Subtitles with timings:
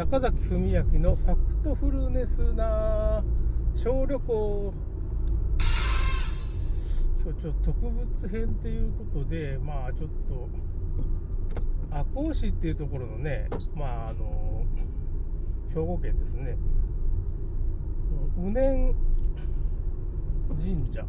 [0.00, 3.22] 坂崎文明のファクトフルネスな
[3.74, 4.72] 小旅行。
[7.22, 10.48] 今日ちょ特別編っていうことでまあちょっと
[11.90, 14.64] 赤穂市っていうところのねまああの
[15.68, 16.56] 兵庫県ですね。
[18.42, 18.94] 宇年
[20.48, 21.04] 神社。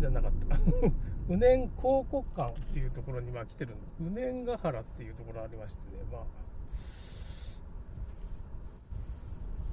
[0.00, 0.56] じゃなかった。
[1.32, 3.94] 宇年広告館っていうところにまあ来てるんです。
[4.04, 6.02] 宇年ヶ原っていうところありましてね。
[6.10, 6.22] まあ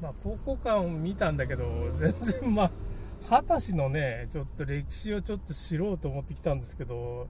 [0.00, 2.70] まあ高校館を見たんだけど全然まあ
[3.20, 7.28] 二十歳のねちょっと歴史をちょっと知ろうと思ってきたんですけど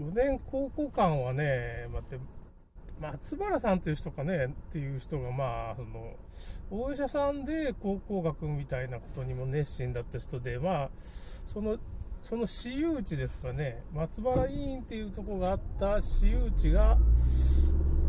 [0.00, 2.24] 宇年高校館はね待って
[3.00, 6.16] 松原さんという人かねっていう人がまあその
[6.70, 11.78] お医者さんで考古学みたいなことにも熱心だった人でまあその
[12.22, 16.98] その私有地ですかね松原委員っていうとこがあった私有地が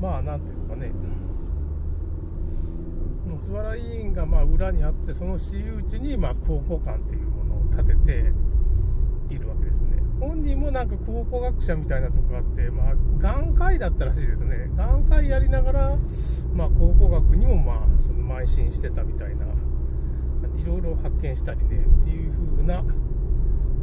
[0.02, 0.92] まあなんていうかね
[3.30, 8.34] 松原委員がまあ裏にあってその私有地にま考古館っていうものを建てて
[9.34, 10.02] いるわけですね。
[10.20, 14.70] 本人もなんか考古学者みたいなとこがあってまあ眼科医だったらしいですね。
[14.76, 15.98] 眼科医やりながら
[16.54, 22.84] まあ考古学にもまあその邁進してたみたいないろいろ発見したりねっていう風な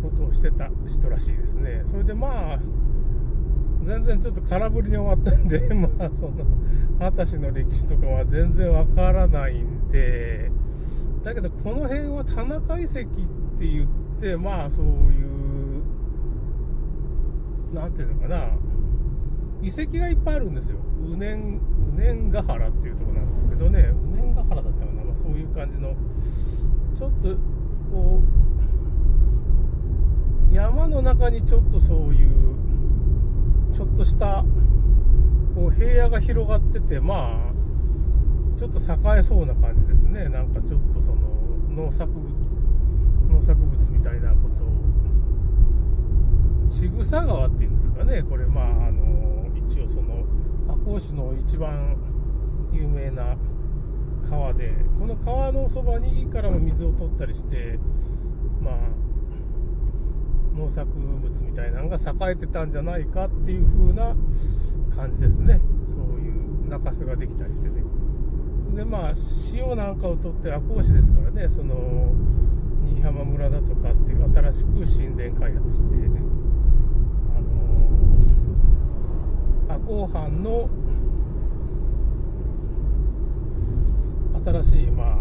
[0.02, 1.80] ことをしてた人らしいですね。
[1.84, 2.58] それでまあ
[3.86, 6.32] 全然ちょっと空振りに終わったんで まあその
[6.98, 10.50] 二十歳の歴史とかは全然わからないんで
[11.22, 13.04] だけどこの辺は田中遺跡っ
[13.56, 13.86] て言っ
[14.20, 15.82] てまあそういう
[17.74, 18.36] 何ていうのかな
[19.62, 20.78] 遺跡がいっぱいあるんですよ。
[21.08, 21.60] うねん
[21.94, 25.94] うねんヶ原っていうとこなんですけどねうねんヶ原だったかな、まあ、そういう感じの
[26.92, 27.28] ちょっと
[27.92, 28.20] こ
[30.50, 32.56] う山の中にちょっとそういう
[33.76, 34.42] ちょっとした
[35.54, 40.30] こう平野が広がっててまあちょっと栄えそうな感じですね。
[40.30, 41.20] なんかちょっとその
[41.68, 42.24] 農作物
[43.28, 44.66] 農作物みたいなことを。
[46.70, 48.22] 千草川っていうんですかね。
[48.22, 50.24] これまああの一応その
[50.68, 51.98] 赤穂市の一番
[52.72, 53.36] 有名な
[54.26, 57.78] 川でこの川のそばにからも水を取ったりして
[58.62, 58.74] まあ
[60.56, 62.00] 農作物みたいなのが栄
[62.32, 64.16] えてたんじゃないかっていう風な
[64.96, 65.60] 感じですね。
[65.86, 67.82] そういう中州ができたりしてね。
[68.74, 69.10] でまあ
[69.54, 71.48] 塩なんかを取って赤穂市ですからね。
[71.48, 72.12] その
[72.84, 75.96] 新居浜村だとかっていう新しく神殿開発して
[77.36, 77.46] あの
[79.74, 80.70] 赤穂藩の
[84.44, 85.20] 新しいま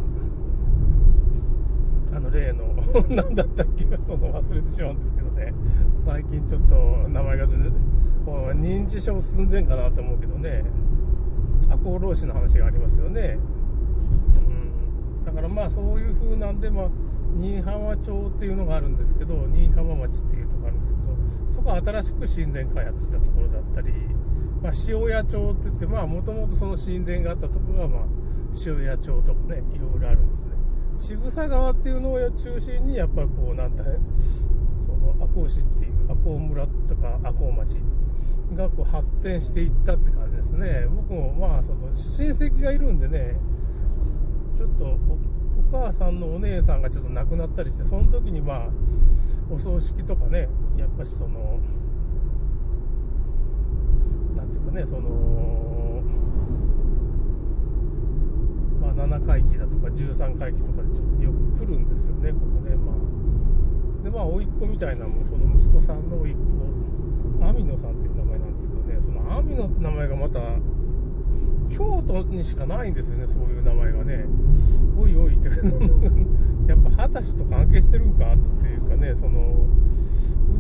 [2.14, 2.75] ああの例の
[3.10, 5.54] 何だったっけその忘れてしまうんですけどね。
[5.96, 6.76] 最近ちょっと
[7.10, 7.72] 名前が全然
[8.26, 10.64] 認知症進んでんかなと思うけどね。
[11.70, 13.40] 赤穂浪士の話がありますよね、
[15.18, 16.90] うん、だからまあそういう風なんでまあ
[17.36, 21.16] 新居浜町っていうのがあるんですけど新居浜町っていうとこあるんですけど
[21.50, 23.92] そこは新しく神殿開発したところだったり、
[24.62, 28.06] まあ、塩屋町って言ってまあもともとその神殿があったとこがまあ
[28.66, 30.55] 塩屋町とかねいろいろあるんですね。
[30.98, 37.80] 千草川っていうのを中心にやっぱりこうなんだその赤穂市っていう赤穂村とか赤穂町
[38.54, 40.86] がこう発展していったって感じですね。
[40.90, 43.38] 僕もまあその親戚がいるんでね
[44.56, 44.98] ちょっとお
[45.72, 48.70] 母さんのお姉さんがちょっと亡くなったりしてその時にまあ
[49.50, 51.60] お葬式とかねやっぱしその
[54.36, 56.04] なんていうかねその
[58.82, 62.76] まあ、7回忌だとか13回忌とかでちょっとよく来るんですよねここね。
[62.76, 70.40] まあでまあ甥っ子みたいなもその息子さんの甥っ子網野さんっていう名前なんですけどねその網野って名前がまた
[71.70, 74.26] 京都にしかないんですよねそういう名前がね。
[74.98, 75.50] おいおいって
[76.68, 79.68] やっぱ二十歳と関係してるんかっていうかねその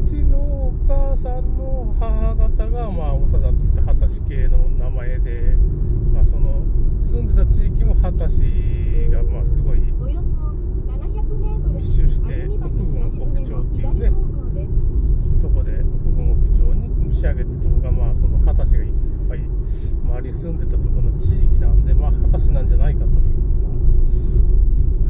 [0.01, 5.55] うちのお母さんの母方がまあ長田って言って二十歳系の名前で
[6.13, 6.65] まあその
[6.99, 7.24] 住ん
[8.15, 9.81] でた地域も二十歳がまあすごい
[11.75, 14.09] 密集して奥郡奥町っていうね
[15.41, 18.91] とこで奥郡奥町に蒸し上げてとこがまあその二十歳がいっ
[19.29, 23.15] ぱい周り住んでたとこの地域なんでまあ二十歳なんじゃないかという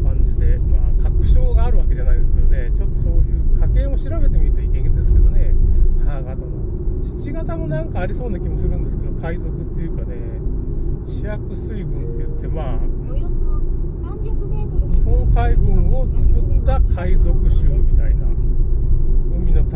[0.04, 3.24] 感じでまあ確証があるわけじゃないですけどねちょっとそういう
[3.60, 5.54] 家系も調べてみるといけないんですけどね
[6.04, 10.35] 母方の父方もなんかありそうな気もするんですけど海賊っていうかね
[11.08, 12.80] 主役水軍って言ってまあ
[14.26, 14.32] 日
[15.04, 19.72] 本海軍を作った海賊衆みたいな海の民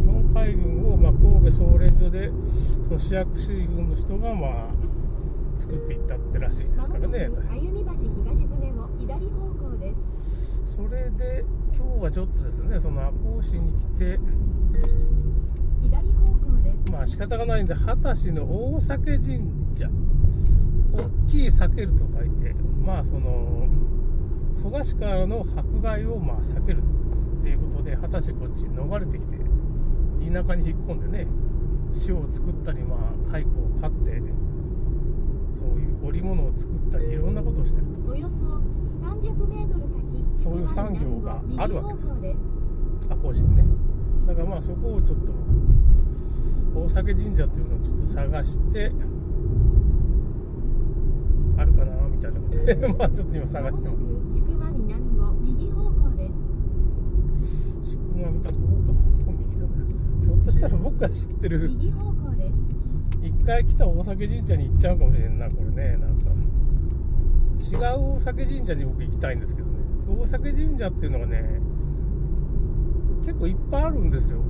[0.00, 4.90] 日本海軍を、まあ、神戸総連所でその主役水軍の人がまあ
[5.54, 7.28] 作っていったってらしいですからね。
[10.64, 11.44] それで
[11.76, 14.18] 今日はちょっとですねその赤穂市に来て。
[16.92, 18.44] まあ仕方がないんで二十歳の
[18.74, 19.40] 大酒神
[19.72, 19.88] 社
[20.92, 22.54] 大きい避けると書いて
[22.84, 23.68] まあその
[24.54, 26.82] 蘇我市からの迫害をまあ避ける
[27.38, 31.26] っていうことで二十歳こっちに逃れてきて田舎に引っ込んでね
[32.08, 34.22] 塩を作ったりまあ蚕を飼って
[35.54, 38.00] そういう織物を作ったりいろんなことをしてると。
[38.00, 40.42] そ300メートル先。
[40.42, 42.14] そういう産業があるわけです。
[42.14, 42.34] 右方向で
[43.00, 43.64] す赤穂市にね。
[44.26, 45.32] だからまあそこをちょっと
[46.74, 48.92] 大酒神社っていうのをちょっと探して
[52.30, 54.14] なみたまあちょっと今探してます宿
[54.58, 56.30] 間南を右方向で
[57.36, 57.76] す。
[57.82, 59.72] 宿間見たここかここ右だね
[60.24, 62.52] ひょっとしたら僕が知ってる右方向です。
[63.22, 66.30] 一回来た大酒神社に行っちゃうかもしれんなこれねなんか
[67.60, 69.78] 違う大酒神社に僕行きたいんですけどね
[70.08, 71.60] 大酒神社っていうのがね
[73.20, 74.40] 結構いっぱいあるんですよ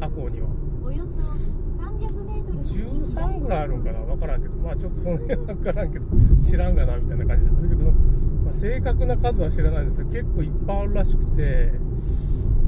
[0.00, 0.48] 赤穂には
[0.84, 2.39] およそ300メートル。
[2.60, 4.54] 13ぐらいあるんかな分からんけど。
[4.56, 6.06] まあちょっとその辺は分からんけど。
[6.42, 11.72] 知らんがなみたいな感じなんですけど、まあ、正確な数は知らないんですけど結構いっぱいあるらしくて。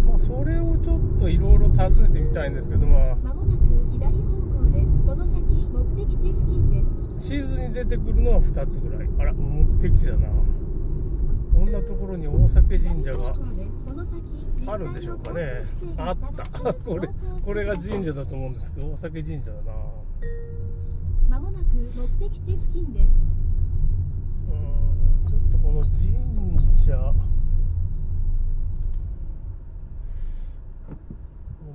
[0.07, 3.17] まあそれをちょっといろいろ訪ねてみたいんですけどまあ。
[7.17, 9.09] 地図に出てくるのは2つぐらい。
[9.19, 10.29] あら目的地だな。
[11.55, 13.33] こんなところに大酒神社が
[14.67, 15.63] あるんでしょうかね。
[15.99, 16.75] あった。
[16.75, 17.09] これ
[17.45, 19.73] これが神社だと思うんですけど大酒神社だな
[21.75, 21.81] 目
[22.19, 23.09] 的地付近です。
[24.49, 25.93] うーんちょっとこの神
[26.77, 27.15] 社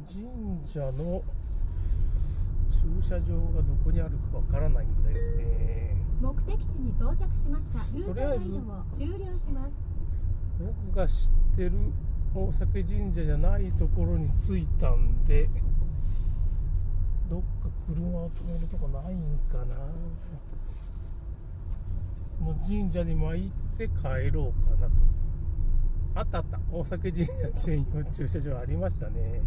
[0.07, 1.23] 神社の
[2.69, 8.05] 駐車場がどこにあるかわからないんだよね目的地に到着しました。
[8.05, 8.53] とりあえず。
[10.59, 11.71] 僕が知ってる
[12.33, 15.47] 大酒神社じゃないところに着いたんで
[17.29, 19.75] どっか車を止めるとこないんかな。
[22.39, 23.41] もう神社に参っ
[23.77, 24.93] て帰ろうかなと。
[26.15, 26.59] あったあった。
[26.71, 29.41] 大酒神社専用駐車場ありましたね。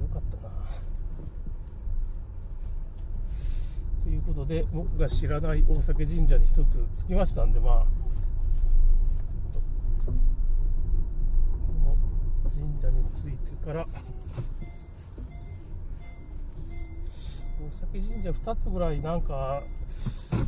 [0.00, 0.52] よかったな。
[4.02, 7.86] ということで僕が知らない大酒神社に一つ着きましたんでまあ
[10.04, 10.12] こ
[11.72, 11.96] の
[12.50, 13.86] 神社についてから
[17.68, 19.62] 大崎神社2つぐらいなんか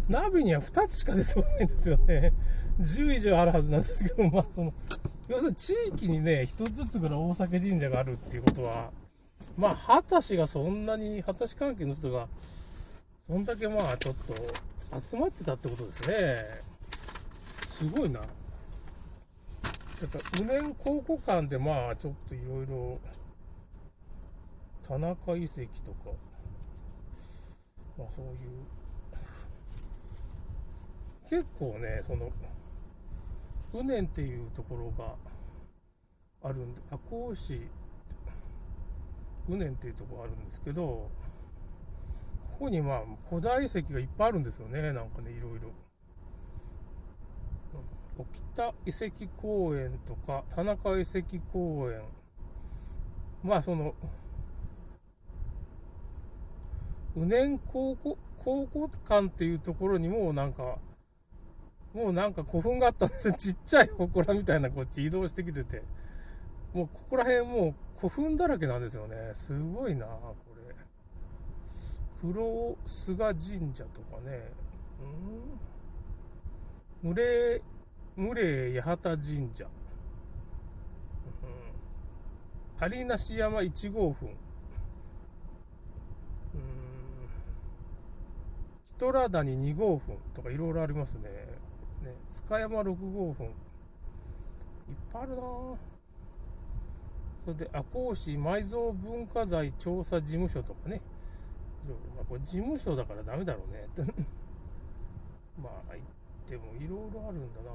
[0.08, 2.32] ナビには2つしか出てこないんですよね。
[2.80, 4.72] 10以上あるはずなんですけどまあその
[5.28, 8.90] 要するに地域にね1つずつぐらい大崎神社があるっていうことは
[9.56, 12.26] まあ二十歳がそんなに二十歳関係の人が
[13.28, 16.44] そんだけまあちょっと集まってたってことですね。
[17.68, 18.20] すごいな。
[18.20, 18.28] だか
[20.38, 22.98] ら宇年考古館でまあちょっといろいろ
[24.86, 26.10] 田中遺跡とか
[27.98, 28.32] まあそういう。
[31.30, 32.30] 結構ねその
[33.74, 35.14] 宇年っていうところが
[36.48, 37.54] あるんで赤穂市
[39.48, 41.08] 宇年っていうところあるんですけどこ
[42.60, 45.70] こにまあ古代遺跡がいっぱいあるんですよねなんかねいろいろ。
[48.16, 52.02] 沖田遺跡公園とか田中遺跡公園。
[53.42, 53.94] まあその
[57.16, 60.78] 宇年考古考古館っていうところにもなんか
[61.94, 63.32] もうなんか古墳があったんです。
[63.38, 65.82] ちっちゃい祠みたいなこっち移動してきてて。
[66.74, 69.30] もうここら辺もう古墳だらけなんですよね。
[69.32, 70.74] すごいなこれ。
[72.20, 74.50] 黒菅神社とかね。
[77.02, 77.10] うん。
[77.10, 77.62] 無礼
[78.16, 79.66] 無礼八幡神社、
[82.82, 84.28] うん、有梨山1号墳。
[88.94, 91.22] うん人ら谷2号墳とかいろいろありますね。
[92.02, 93.46] ね塚山6号墳。
[93.46, 93.52] いっ
[95.12, 95.42] ぱいあるな。
[97.44, 101.02] それで赤穂市埋蔵文化財調査事務所とかね。
[102.16, 103.88] まあこれ事務所だからダメだろうね。
[105.60, 106.04] まあ言っ
[106.46, 107.70] てもいろいろあるんだな。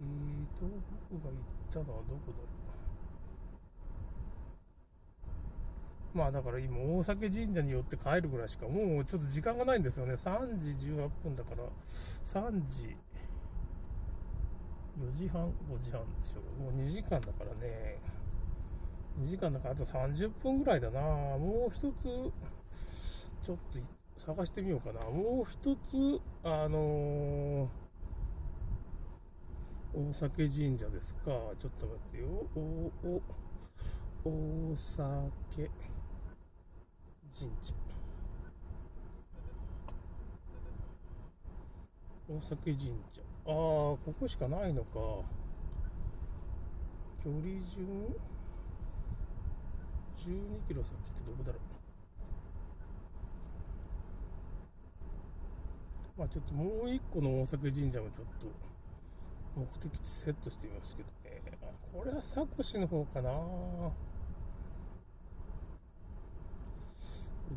[0.00, 0.66] えーと
[1.10, 1.96] 僕が行ったの？
[1.96, 2.79] はどこだろう？
[6.14, 12.96] まあだから今大崎神社に寄って帰るぐらいしかもうちょっと時間がないんですよね3時18分だから3時
[14.98, 15.50] 4時半5
[15.82, 17.98] 時半でしょうもう2時間だからね
[19.22, 22.32] 2時間だからあと30分ぐらいだなもう一つ
[23.42, 23.78] ちょっと
[24.20, 25.00] 探してみようかな。
[25.10, 31.30] もう一つ、あのー、大酒神社ですか。
[31.58, 32.26] ちょっと待ってよ。
[32.54, 32.92] お、
[34.28, 35.70] お、大酒
[37.32, 37.74] 神社。
[42.28, 42.78] 大崎神
[43.12, 43.22] 社。
[43.46, 44.98] ああ、ここしかないのか。
[47.22, 47.42] 距離
[47.74, 47.86] 順
[50.16, 51.60] ？12キロ先ってどこだろう。
[56.18, 58.46] まあちょっともう一個の大崎神社もちょっと
[59.56, 61.40] 目的地セットしてみますけどね。
[61.92, 63.30] これは佐越の方かな。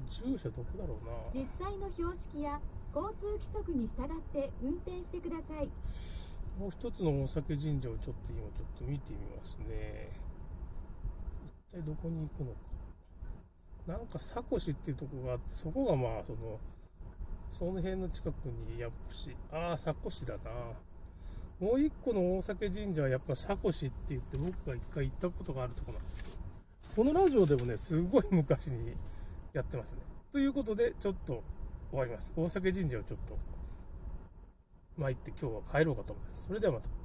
[0.08, 1.42] 住所どこだろうな。
[1.42, 2.60] 実際の標識や
[2.96, 5.70] 交通規則に従って運転してください。
[6.60, 10.10] もう一つの大崎神社をちょっと今ちょっと見てみますね。
[11.70, 12.58] 一体どこに行くのか。
[13.88, 16.60] なんか佐越っていうとこがあってそこがまあその
[17.52, 20.52] その辺の近くにやっぱしああ佐越だな。
[21.60, 26.40] もう一個の大崎神社はやっぱ佐越って言って僕が一回行ったことがあるとこなんです
[26.96, 28.94] けどこのラジオでもねすごい昔に
[29.54, 31.44] やってますねということでちょっと
[31.92, 32.34] 終わります。
[32.36, 33.38] 大阪神社をちょっと
[34.98, 36.48] 参って今日は帰ろうかと思います。
[36.48, 37.03] それではまた。